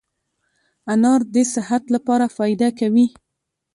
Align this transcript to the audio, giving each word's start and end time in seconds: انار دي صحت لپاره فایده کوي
انار 0.93 1.21
دي 1.33 1.43
صحت 1.55 1.83
لپاره 1.95 2.25
فایده 2.35 2.69
کوي 2.79 3.05